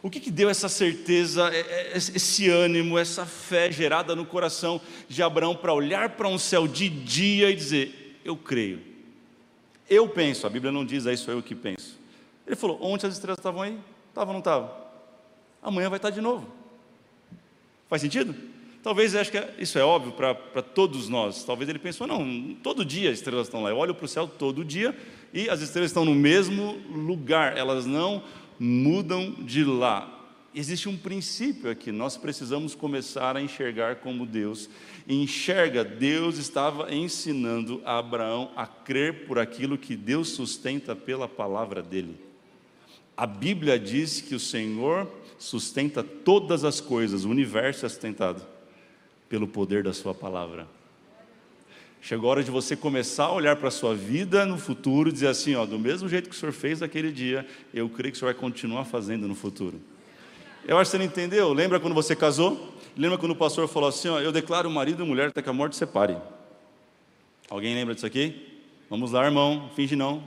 [0.02, 4.80] o que, que deu essa certeza, é, é, esse ânimo, essa fé gerada no coração
[5.08, 8.93] de Abraão para olhar para um céu de dia e dizer: Eu creio.
[9.88, 11.98] Eu penso, a Bíblia não diz, é isso eu que penso.
[12.46, 13.78] Ele falou: Ontem as estrelas estavam aí?
[14.08, 14.70] Estavam ou não estavam?
[15.62, 16.46] Amanhã vai estar de novo.
[17.88, 18.34] Faz sentido?
[18.82, 21.42] Talvez acho que isso é óbvio para todos nós.
[21.44, 23.70] Talvez ele pensou: não, todo dia as estrelas estão lá.
[23.70, 24.94] Eu olho para o céu todo dia
[25.32, 27.56] e as estrelas estão no mesmo lugar.
[27.56, 28.22] Elas não
[28.58, 30.13] mudam de lá.
[30.54, 34.70] Existe um princípio aqui, nós precisamos começar a enxergar como Deus
[35.08, 35.84] enxerga.
[35.84, 42.16] Deus estava ensinando a Abraão a crer por aquilo que Deus sustenta pela palavra dele.
[43.16, 48.46] A Bíblia diz que o Senhor sustenta todas as coisas, o universo é sustentado
[49.28, 50.68] pelo poder da Sua palavra.
[52.00, 55.12] Chegou a hora de você começar a olhar para a sua vida no futuro e
[55.12, 58.16] dizer assim: ó, do mesmo jeito que o senhor fez naquele dia, eu creio que
[58.16, 59.80] o senhor vai continuar fazendo no futuro.
[60.66, 61.52] Eu acho que você não entendeu.
[61.52, 62.72] Lembra quando você casou?
[62.96, 65.52] Lembra quando o pastor falou assim: ó, eu declaro marido e mulher até que a
[65.52, 66.16] morte separe?
[67.50, 68.62] Alguém lembra disso aqui?
[68.88, 70.22] Vamos lá, irmão, finge não.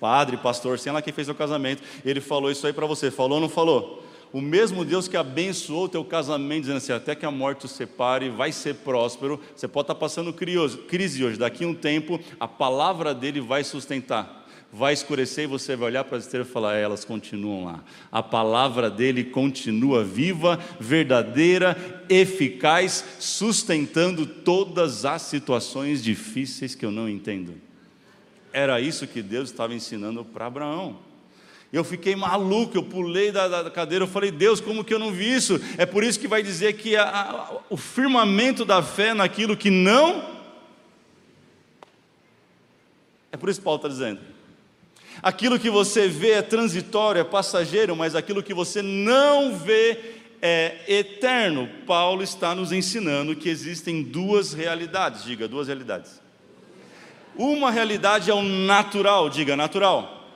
[0.00, 1.82] Padre, pastor, sei lá quem fez o casamento.
[2.04, 3.10] Ele falou isso aí para você.
[3.10, 4.02] Falou ou não falou?
[4.32, 7.68] o mesmo Deus que abençoou o teu casamento, dizendo assim, até que a morte o
[7.68, 12.48] separe, vai ser próspero, você pode estar passando crise hoje, daqui a um tempo, a
[12.48, 14.41] palavra dele vai sustentar,
[14.72, 17.84] vai escurecer e você vai olhar para as estrelas e falar, é, elas continuam lá,
[18.10, 27.06] a palavra dele continua viva, verdadeira, eficaz, sustentando todas as situações difíceis que eu não
[27.06, 27.54] entendo.
[28.50, 30.98] Era isso que Deus estava ensinando para Abraão.
[31.70, 35.10] Eu fiquei maluco, eu pulei da, da, cadeira, eu falei, Deus, como que eu não
[35.10, 35.58] vi isso?
[35.78, 39.70] É por isso que vai dizer que a, a, o firmamento da fé naquilo que
[39.70, 40.32] não.
[43.30, 44.31] É por isso que Paulo está dizendo.
[45.20, 49.98] Aquilo que você vê é transitório, é passageiro, mas aquilo que você não vê
[50.40, 51.68] é eterno.
[51.86, 56.20] Paulo está nos ensinando que existem duas realidades, diga, duas realidades.
[57.36, 60.28] Uma realidade é o natural, diga, natural.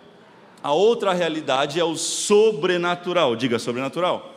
[0.63, 3.37] A outra realidade é o sobrenatural.
[3.37, 4.35] Diga sobrenatural.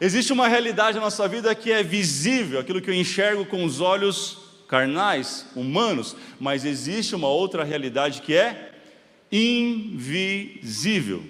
[0.00, 3.80] Existe uma realidade na nossa vida que é visível, aquilo que eu enxergo com os
[3.80, 8.69] olhos carnais, humanos, mas existe uma outra realidade que é
[9.30, 11.22] invisível.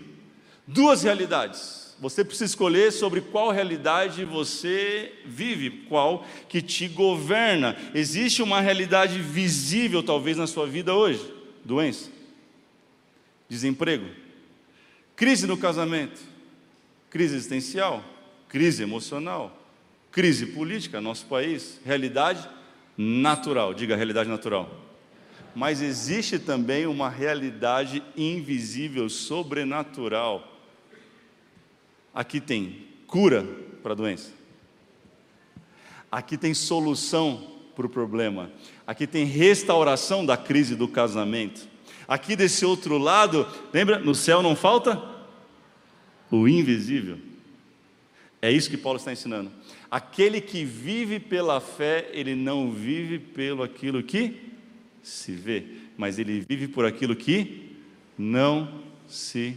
[0.67, 1.97] Duas realidades.
[2.01, 7.77] Você precisa escolher sobre qual realidade você vive, qual que te governa.
[7.95, 11.31] Existe uma realidade visível, talvez, na sua vida hoje:
[11.65, 12.21] doença
[13.51, 14.07] desemprego,
[15.17, 16.21] crise no casamento,
[17.11, 18.03] crise existencial,
[18.49, 19.61] crise emocional,
[20.13, 22.49] crise política, nosso país, realidade
[22.97, 24.71] natural, diga realidade natural.
[25.61, 30.59] Mas existe também uma realidade invisível, sobrenatural.
[32.15, 33.47] Aqui tem cura
[33.83, 34.33] para a doença.
[36.11, 38.51] Aqui tem solução para o problema.
[38.87, 41.69] Aqui tem restauração da crise do casamento.
[42.09, 43.99] Aqui desse outro lado, lembra?
[43.99, 44.99] No céu não falta
[46.31, 47.19] o invisível.
[48.41, 49.53] É isso que Paulo está ensinando.
[49.91, 54.49] Aquele que vive pela fé, ele não vive pelo aquilo que
[55.03, 55.65] se vê,
[55.97, 57.77] mas ele vive por aquilo que
[58.19, 59.57] não se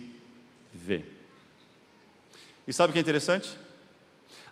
[0.73, 1.03] vê.
[2.67, 3.49] E sabe o que é interessante?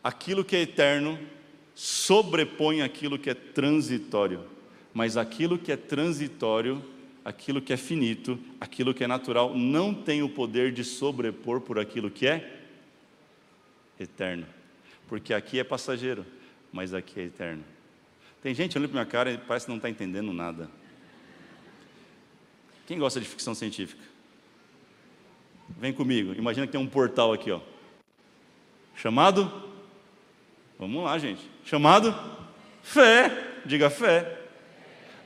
[0.04, 1.17] Aquilo que é eterno
[1.73, 4.43] sobrepõe aquilo que é transitório,
[4.93, 6.84] mas aquilo que é transitório,
[7.23, 11.80] aquilo que é finito, aquilo que é natural, não tem o poder de sobrepor por
[11.80, 12.60] aquilo que é
[13.99, 14.45] eterno,
[15.08, 16.25] porque aqui é passageiro,
[16.71, 17.63] mas aqui é eterno.
[18.41, 20.69] Tem gente olhando para minha cara e parece que não está entendendo nada.
[22.91, 24.04] Quem gosta de ficção científica?
[25.80, 27.62] Vem comigo, imagina que tem um portal aqui, ó.
[28.97, 29.49] Chamado?
[30.77, 31.39] Vamos lá, gente.
[31.63, 32.13] Chamado?
[32.84, 33.62] Fé.
[33.65, 34.41] Diga fé.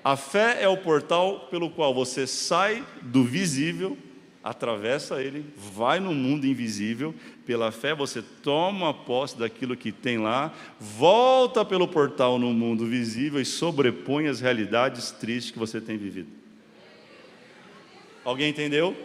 [0.04, 3.97] A fé é o portal pelo qual você sai do visível,
[4.43, 7.15] atravessa ele, vai no mundo invisível.
[7.47, 13.41] Pela fé você toma posse daquilo que tem lá, volta pelo portal no mundo visível
[13.41, 16.45] e sobrepõe as realidades tristes que você tem vivido.
[18.26, 18.98] Alguém entendeu?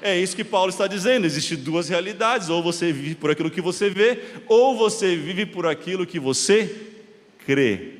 [0.00, 1.26] É isso que Paulo está dizendo.
[1.26, 5.66] Existem duas realidades: ou você vive por aquilo que você vê, ou você vive por
[5.66, 6.74] aquilo que você
[7.46, 7.95] crê.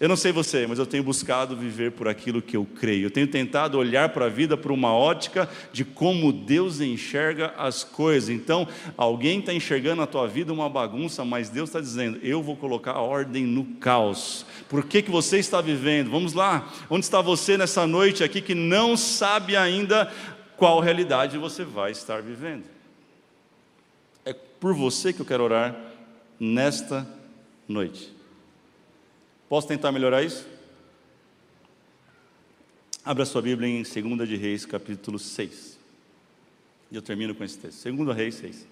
[0.00, 3.04] Eu não sei você, mas eu tenho buscado viver por aquilo que eu creio.
[3.04, 7.84] Eu tenho tentado olhar para a vida por uma ótica de como Deus enxerga as
[7.84, 8.30] coisas.
[8.30, 12.56] Então, alguém está enxergando a tua vida uma bagunça, mas Deus está dizendo: eu vou
[12.56, 14.46] colocar a ordem no caos.
[14.70, 16.10] Por que, que você está vivendo?
[16.10, 16.72] Vamos lá.
[16.88, 20.10] Onde está você nessa noite aqui que não sabe ainda
[20.56, 22.64] qual realidade você vai estar vivendo.
[24.24, 25.76] É por você que eu quero orar
[26.38, 27.06] nesta
[27.68, 28.19] noite.
[29.50, 30.46] Posso tentar melhorar isso?
[33.04, 35.76] Abra sua Bíblia em 2 de Reis, capítulo 6.
[36.88, 37.90] E eu termino com esse texto.
[37.90, 38.68] 2 Reis 6.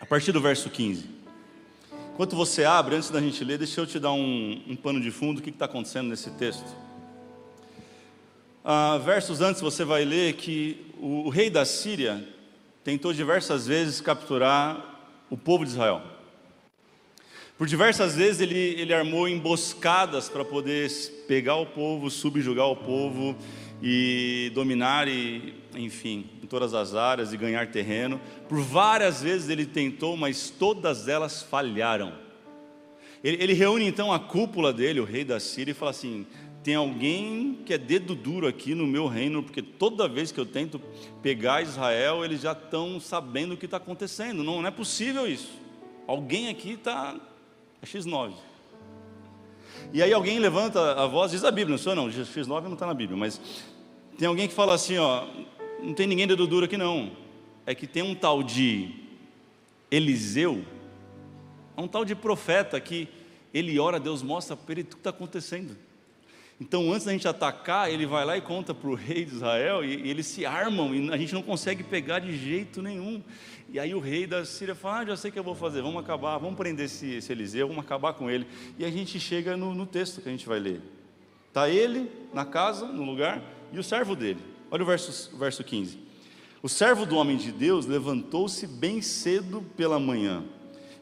[0.00, 1.04] A partir do verso 15.
[2.14, 5.10] Enquanto você abre, antes da gente ler, deixa eu te dar um, um pano de
[5.10, 6.74] fundo, o que está acontecendo nesse texto.
[8.64, 12.26] Ah, versos antes você vai ler que o, o rei da Síria
[12.82, 16.13] tentou diversas vezes capturar o povo de Israel.
[17.56, 20.90] Por diversas vezes ele, ele armou emboscadas para poder
[21.28, 23.36] pegar o povo, subjugar o povo
[23.80, 28.20] e dominar, e, enfim, em todas as áreas e ganhar terreno.
[28.48, 32.12] Por várias vezes ele tentou, mas todas elas falharam.
[33.22, 36.26] Ele, ele reúne então a cúpula dele, o rei da Síria, e fala assim:
[36.64, 40.46] tem alguém que é dedo duro aqui no meu reino, porque toda vez que eu
[40.46, 40.80] tento
[41.22, 44.42] pegar Israel, eles já estão sabendo o que está acontecendo.
[44.42, 45.52] Não, não, é possível isso.
[46.08, 47.14] Alguém aqui está.
[47.84, 48.32] É X9.
[49.92, 52.86] E aí alguém levanta a voz, diz a Bíblia, não sou não, X9 não está
[52.86, 53.38] na Bíblia, mas
[54.18, 55.26] tem alguém que fala assim: ó,
[55.82, 57.12] não tem ninguém dedo duro aqui não.
[57.66, 58.90] É que tem um tal de
[59.90, 60.64] Eliseu,
[61.76, 63.06] é um tal de profeta que
[63.52, 65.76] ele ora, Deus mostra para ele tudo que está acontecendo.
[66.60, 69.84] Então, antes da gente atacar, ele vai lá e conta para o rei de Israel,
[69.84, 73.20] e, e, eles se armam, e a gente não consegue pegar de jeito nenhum.
[73.68, 75.82] E aí o rei da Síria fala: ah, já sei o que eu vou fazer,
[75.82, 78.46] vamos acabar, vamos prender esse, esse Eliseu, vamos acabar com ele.
[78.78, 80.80] E a gente chega no, no texto que a gente vai ler.
[81.48, 84.40] Está ele na casa, no lugar, e o servo dele.
[84.70, 85.98] Olha o verso, o verso 15.
[86.62, 90.44] O servo do homem de Deus levantou-se bem cedo pela manhã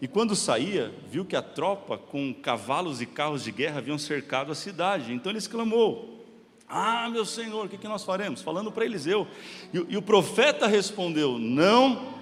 [0.02, 4.50] e quando saía, viu que a tropa com cavalos e carros de guerra haviam cercado
[4.50, 5.12] a cidade.
[5.12, 6.26] Então ele exclamou:
[6.68, 8.42] Ah, meu senhor, o que, que nós faremos?
[8.42, 9.28] Falando para Eliseu.
[9.72, 12.14] E, e o profeta respondeu: Não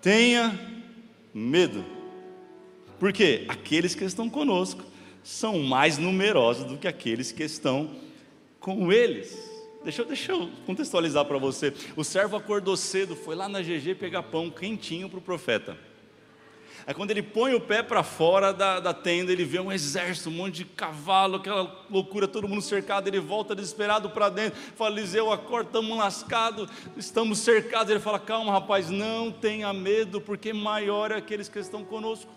[0.00, 0.56] tenha
[1.34, 1.84] medo.
[3.00, 4.84] Porque aqueles que estão conosco
[5.24, 7.90] são mais numerosos do que aqueles que estão
[8.60, 9.36] com eles.
[9.82, 11.74] Deixa deixa eu contextualizar para você.
[11.96, 15.76] O servo acordou cedo, foi lá na GG pegar pão quentinho para o profeta.
[16.86, 20.28] Aí quando ele põe o pé para fora da, da tenda, ele vê um exército,
[20.28, 24.98] um monte de cavalo, aquela loucura, todo mundo cercado, ele volta desesperado para dentro, fala,
[24.98, 27.90] Eliseu, acorda, estamos lascados, estamos cercados.
[27.90, 32.30] Ele fala, calma rapaz, não tenha medo, porque maior é aqueles que estão conosco.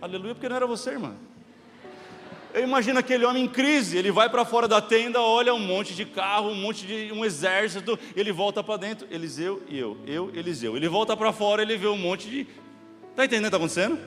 [0.00, 1.14] Aleluia, porque não era você, irmã.
[2.52, 5.94] Eu imagino aquele homem em crise, ele vai para fora da tenda, olha um monte
[5.94, 10.32] de carro, um monte de um exército, ele volta para dentro, Eliseu e eu, eu,
[10.34, 10.76] Eliseu.
[10.76, 12.46] Ele volta para fora, ele vê um monte de
[13.20, 13.98] Está entendendo o que está acontecendo?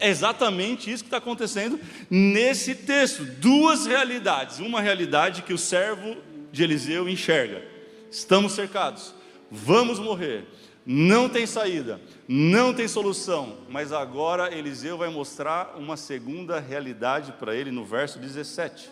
[0.00, 1.78] É exatamente isso que está acontecendo
[2.10, 3.24] nesse texto.
[3.24, 4.58] Duas realidades.
[4.58, 6.16] Uma realidade que o servo
[6.50, 7.62] de Eliseu enxerga:
[8.10, 9.14] estamos cercados,
[9.48, 10.44] vamos morrer,
[10.84, 13.58] não tem saída, não tem solução.
[13.68, 18.90] Mas agora Eliseu vai mostrar uma segunda realidade para ele no verso 17.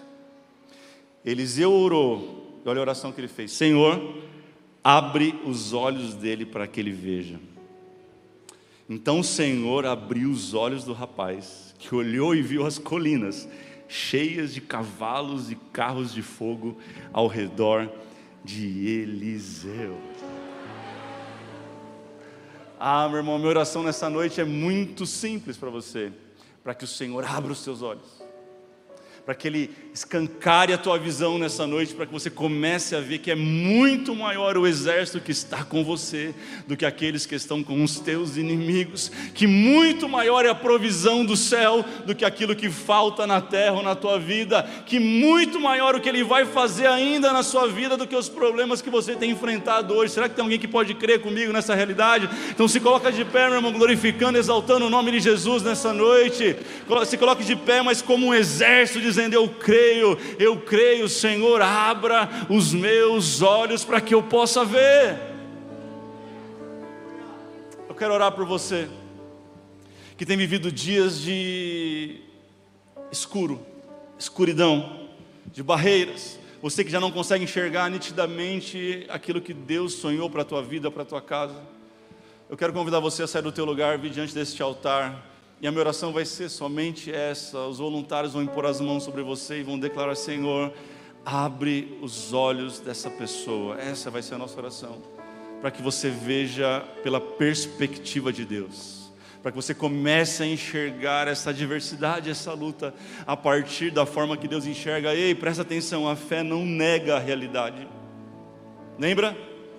[1.24, 4.14] Eliseu orou, olha a oração que ele fez: Senhor,
[4.84, 7.40] abre os olhos dele para que ele veja.
[8.88, 13.48] Então o Senhor abriu os olhos do rapaz, que olhou e viu as colinas
[13.88, 16.76] cheias de cavalos e carros de fogo
[17.12, 17.88] ao redor
[18.44, 19.96] de Eliseu.
[22.78, 26.12] Ah, meu irmão, minha oração nessa noite é muito simples para você,
[26.62, 28.25] para que o Senhor abra os seus olhos
[29.26, 33.18] para que Ele escancare a tua visão nessa noite, para que você comece a ver
[33.18, 36.32] que é muito maior o exército que está com você
[36.68, 41.24] do que aqueles que estão com os teus inimigos, que muito maior é a provisão
[41.24, 45.58] do céu do que aquilo que falta na terra ou na tua vida, que muito
[45.58, 48.90] maior o que Ele vai fazer ainda na sua vida do que os problemas que
[48.90, 50.12] você tem enfrentado hoje.
[50.12, 52.30] Será que tem alguém que pode crer comigo nessa realidade?
[52.50, 56.54] Então se coloca de pé, meu irmão, glorificando, exaltando o nome de Jesus nessa noite.
[57.04, 61.62] Se coloque de pé, mas como um exército de dizendo: Eu creio, eu creio, Senhor,
[61.62, 65.18] abra os meus olhos para que eu possa ver.
[67.88, 68.88] Eu quero orar por você
[70.16, 72.20] que tem vivido dias de
[73.10, 73.64] escuro,
[74.18, 75.08] escuridão,
[75.46, 76.38] de barreiras.
[76.62, 80.90] Você que já não consegue enxergar nitidamente aquilo que Deus sonhou para a tua vida,
[80.90, 81.60] para a tua casa.
[82.48, 85.70] Eu quero convidar você a sair do teu lugar, vir diante deste altar e a
[85.70, 89.62] minha oração vai ser somente essa: os voluntários vão impor as mãos sobre você e
[89.62, 90.72] vão declarar: Senhor,
[91.24, 93.80] abre os olhos dessa pessoa.
[93.80, 94.98] Essa vai ser a nossa oração,
[95.60, 99.10] para que você veja pela perspectiva de Deus,
[99.42, 102.92] para que você comece a enxergar essa diversidade, essa luta,
[103.26, 105.14] a partir da forma que Deus enxerga.
[105.14, 107.88] Ei, presta atenção: a fé não nega a realidade.
[108.98, 109.34] Lembra?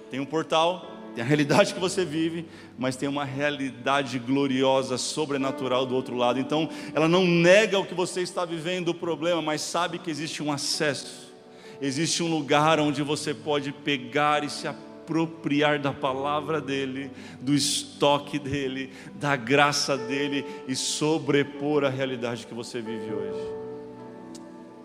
[0.10, 2.46] Tem um portal, tem a realidade que você vive,
[2.78, 6.40] mas tem uma realidade gloriosa, sobrenatural do outro lado.
[6.40, 10.44] Então, ela não nega o que você está vivendo, o problema, mas sabe que existe
[10.44, 11.34] um acesso,
[11.82, 17.10] existe um lugar onde você pode pegar e se apropriar da palavra dele,
[17.42, 23.56] do estoque dele, da graça dele e sobrepor a realidade que você vive hoje.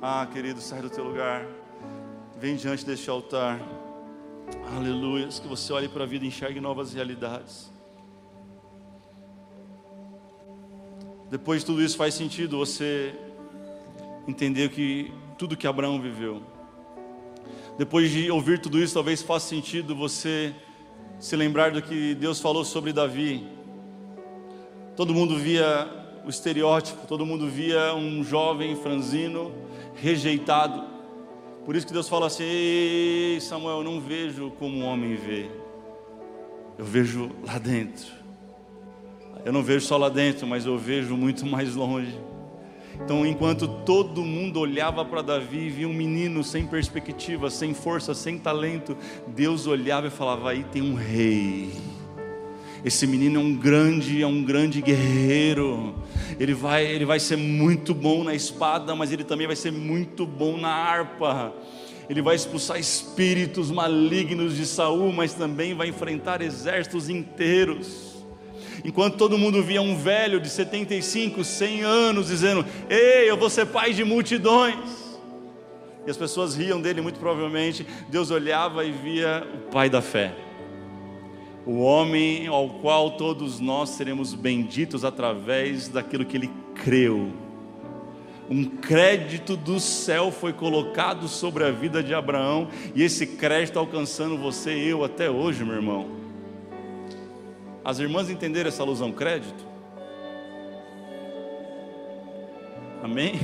[0.00, 1.46] Ah, querido, sai do teu lugar,
[2.40, 3.60] vem diante deste altar.
[4.76, 5.28] Aleluia.
[5.28, 7.70] Que você olhe para a vida e enxergue novas realidades.
[11.30, 13.14] Depois de tudo isso faz sentido você
[14.28, 16.42] entender que tudo que Abraão viveu.
[17.78, 20.54] Depois de ouvir tudo isso, talvez faça sentido você
[21.18, 23.46] se lembrar do que Deus falou sobre Davi.
[24.94, 25.88] Todo mundo via
[26.24, 29.52] o estereótipo, todo mundo via um jovem franzino,
[29.94, 30.84] rejeitado,
[31.64, 35.50] por isso que Deus fala assim: Ei, Samuel, eu não vejo como o homem vê,
[36.78, 38.22] eu vejo lá dentro.
[39.44, 42.16] Eu não vejo só lá dentro, mas eu vejo muito mais longe.
[42.94, 48.14] Então, enquanto todo mundo olhava para Davi e via um menino sem perspectiva, sem força,
[48.14, 48.96] sem talento,
[49.26, 51.72] Deus olhava e falava: Aí tem um rei.
[52.84, 55.94] Esse menino é um grande, é um grande guerreiro.
[56.38, 60.26] Ele vai, ele vai ser muito bom na espada, mas ele também vai ser muito
[60.26, 61.52] bom na harpa.
[62.10, 68.24] Ele vai expulsar espíritos malignos de Saul, mas também vai enfrentar exércitos inteiros.
[68.84, 73.66] Enquanto todo mundo via um velho de 75, 100 anos dizendo: "Ei, eu vou ser
[73.66, 75.12] pai de multidões".
[76.04, 77.86] E as pessoas riam dele muito provavelmente.
[78.08, 80.34] Deus olhava e via o pai da fé
[81.64, 87.30] o homem ao qual todos nós seremos benditos através daquilo que ele creu.
[88.50, 94.36] Um crédito do céu foi colocado sobre a vida de Abraão, e esse crédito alcançando
[94.36, 96.08] você e eu até hoje, meu irmão.
[97.84, 99.64] As irmãs entenderam essa alusão crédito?
[103.02, 103.40] Amém?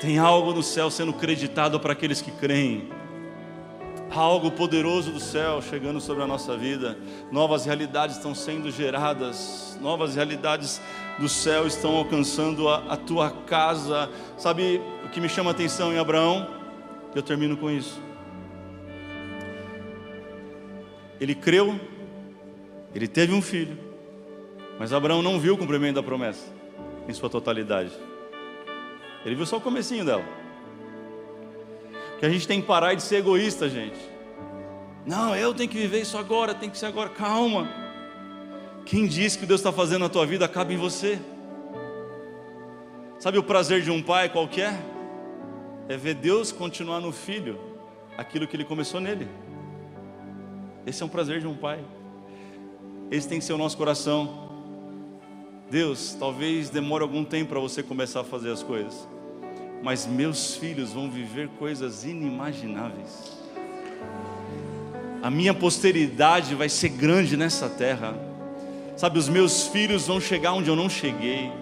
[0.00, 2.88] Tem algo no céu sendo creditado para aqueles que creem
[4.10, 6.96] algo poderoso do céu chegando sobre a nossa vida,
[7.30, 10.80] novas realidades estão sendo geradas, novas realidades
[11.18, 14.10] do céu estão alcançando a, a tua casa.
[14.36, 16.48] Sabe o que me chama a atenção em Abraão?
[17.14, 18.00] Eu termino com isso.
[21.20, 21.78] Ele creu,
[22.94, 23.78] ele teve um filho,
[24.78, 26.52] mas Abraão não viu o cumprimento da promessa
[27.08, 27.92] em sua totalidade.
[29.24, 30.43] Ele viu só o comecinho dela
[32.18, 33.98] que a gente tem que parar de ser egoísta, gente.
[35.06, 37.10] Não, eu tenho que viver isso agora, tem que ser agora.
[37.10, 37.68] Calma.
[38.86, 41.18] Quem disse que Deus está fazendo na tua vida acaba em você?
[43.18, 44.74] Sabe o prazer de um pai qualquer?
[45.88, 47.58] É ver Deus continuar no filho
[48.16, 49.28] aquilo que ele começou nele.
[50.86, 51.84] Esse é um prazer de um pai.
[53.10, 54.50] Esse tem que ser o nosso coração.
[55.70, 59.13] Deus, talvez demore algum tempo para você começar a fazer as coisas
[59.84, 63.36] mas meus filhos vão viver coisas inimagináveis.
[65.22, 68.16] A minha posteridade vai ser grande nessa terra.
[68.96, 71.52] Sabe, os meus filhos vão chegar onde eu não cheguei.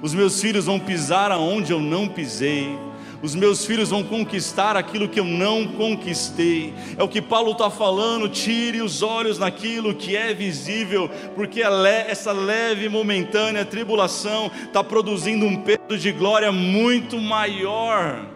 [0.00, 2.78] Os meus filhos vão pisar aonde eu não pisei.
[3.24, 6.74] Os meus filhos vão conquistar aquilo que eu não conquistei.
[6.94, 8.28] É o que Paulo está falando.
[8.28, 15.56] Tire os olhos naquilo que é visível, porque essa leve momentânea tribulação está produzindo um
[15.56, 18.26] peso de glória muito maior.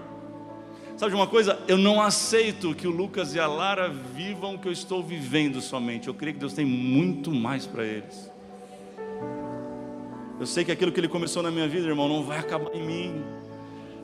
[0.97, 1.59] Sabe de uma coisa?
[1.69, 5.61] Eu não aceito que o Lucas e a Lara vivam o que eu estou vivendo
[5.61, 6.09] somente.
[6.09, 8.33] Eu creio que Deus tem muito mais para eles.
[10.41, 12.83] Eu sei que aquilo que Ele começou na minha vida, irmão, não vai acabar em
[12.83, 13.38] mim.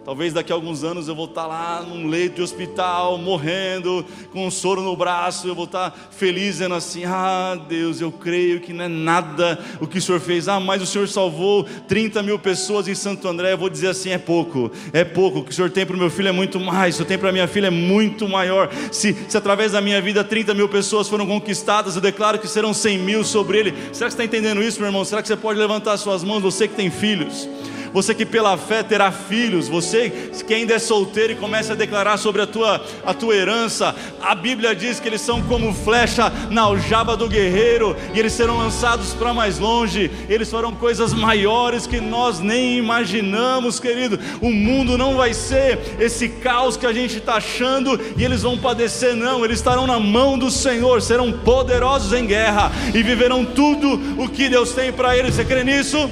[0.04, 4.46] Talvez daqui a alguns anos eu vou estar lá num leito de hospital, morrendo, com
[4.46, 8.74] um soro no braço, eu vou estar feliz, dizendo assim: Ah, Deus, eu creio que
[8.74, 10.46] não é nada o que o Senhor fez.
[10.46, 13.54] Ah, mas o Senhor salvou 30 mil pessoas em Santo André.
[13.54, 15.38] Eu vou dizer assim: é pouco, é pouco.
[15.38, 17.16] O que o Senhor tem para o meu filho é muito mais, o Senhor tem
[17.16, 18.70] para a minha filha é muito maior.
[18.92, 22.74] Se, se através da minha vida 30 mil pessoas foram conquistadas, eu declaro que serão
[22.74, 23.70] 100 mil sobre ele.
[23.70, 25.02] Será que você está entendendo isso, meu irmão?
[25.02, 27.48] Será que você pode levantar suas mãos, você que tem filhos?
[27.94, 30.10] Você que pela fé terá filhos, você
[30.44, 34.34] que ainda é solteiro e começa a declarar sobre a tua, a tua herança, a
[34.34, 39.14] Bíblia diz que eles são como flecha na aljava do guerreiro, e eles serão lançados
[39.14, 44.18] para mais longe, eles farão coisas maiores que nós nem imaginamos, querido.
[44.40, 48.58] O mundo não vai ser esse caos que a gente está achando, e eles vão
[48.58, 54.00] padecer, não, eles estarão na mão do Senhor, serão poderosos em guerra e viverão tudo
[54.20, 55.36] o que Deus tem para eles.
[55.36, 56.10] Você crê nisso?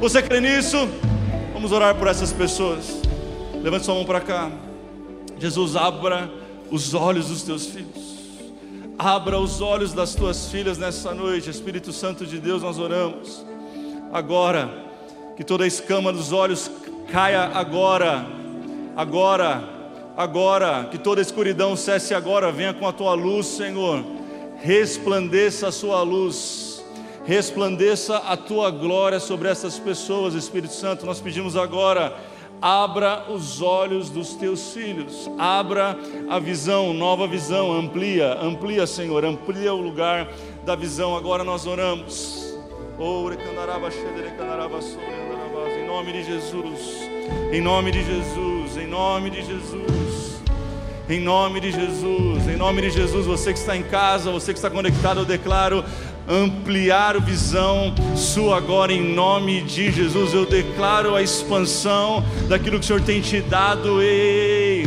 [0.00, 0.88] Você crê nisso?
[1.56, 3.00] Vamos orar por essas pessoas.
[3.62, 4.50] Levante sua mão para cá.
[5.38, 6.30] Jesus, abra
[6.70, 8.18] os olhos dos teus filhos.
[8.98, 11.48] Abra os olhos das tuas filhas nessa noite.
[11.48, 13.42] Espírito Santo de Deus, nós oramos.
[14.12, 14.70] Agora,
[15.34, 16.70] que toda a escama dos olhos
[17.10, 18.26] caia agora.
[18.94, 19.64] Agora,
[20.14, 22.52] agora, que toda a escuridão cesse agora.
[22.52, 24.04] Venha com a tua luz, Senhor.
[24.58, 26.65] Resplandeça a sua luz
[27.26, 31.04] resplandeça a tua glória sobre essas pessoas, Espírito Santo.
[31.04, 32.16] Nós pedimos agora,
[32.62, 35.98] abra os olhos dos teus filhos, abra
[36.30, 40.28] a visão, nova visão, amplia, amplia, Senhor, amplia o lugar
[40.64, 41.16] da visão.
[41.16, 42.54] Agora nós oramos.
[45.76, 46.80] Em nome de Jesus,
[47.52, 50.36] em nome de Jesus, em nome de Jesus.
[51.08, 54.58] Em nome de Jesus, em nome de Jesus, você que está em casa, você que
[54.58, 55.84] está conectado, eu declaro
[56.28, 60.34] ampliar visão sua agora em nome de Jesus.
[60.34, 64.02] Eu declaro a expansão daquilo que o Senhor tem te dado.
[64.02, 64.86] Ei,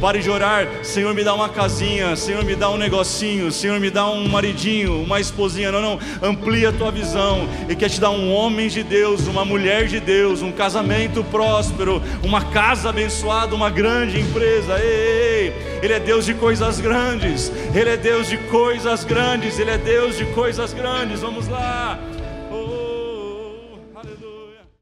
[0.00, 3.90] Pare de orar, Senhor, me dá uma casinha, Senhor, me dá um negocinho, Senhor, me
[3.90, 5.72] dá um maridinho, uma esposinha.
[5.72, 9.44] Não, não, amplia a tua visão e quer te dar um homem de Deus, uma
[9.44, 14.78] mulher de Deus, um casamento próspero, uma casa abençoada, uma grande empresa.
[14.78, 19.78] Ei, Ele é Deus de coisas grandes, Ele é Deus de coisas grandes, Ele é
[19.78, 21.20] Deus de coisas grandes.
[21.20, 21.98] Vamos lá.